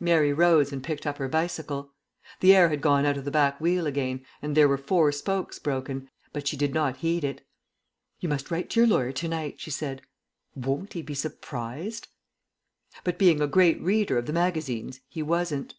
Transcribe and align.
Mary 0.00 0.32
rose 0.32 0.72
and 0.72 0.82
picked 0.82 1.06
up 1.06 1.18
her 1.18 1.28
bicycle. 1.28 1.92
The 2.40 2.56
air 2.56 2.70
had 2.70 2.80
gone 2.80 3.04
out 3.04 3.18
of 3.18 3.26
the 3.26 3.30
back 3.30 3.60
wheel 3.60 3.86
again, 3.86 4.24
and 4.40 4.56
there 4.56 4.66
were 4.66 4.78
four 4.78 5.12
spokes 5.12 5.58
broken, 5.58 6.08
but 6.32 6.48
she 6.48 6.56
did 6.56 6.72
not 6.72 6.96
heed 6.96 7.24
it. 7.24 7.46
"You 8.20 8.30
must 8.30 8.50
write 8.50 8.70
to 8.70 8.80
your 8.80 8.86
lawyer 8.86 9.12
to 9.12 9.28
night," 9.28 9.60
she 9.60 9.70
said. 9.70 10.00
"Won't 10.54 10.94
he 10.94 11.02
be 11.02 11.12
surprised?" 11.12 12.08
But, 13.04 13.18
being 13.18 13.42
a 13.42 13.46
great 13.46 13.78
reader 13.82 14.16
of 14.16 14.24
the 14.24 14.32
magazines, 14.32 15.00
he 15.10 15.22
wasn't. 15.22 15.74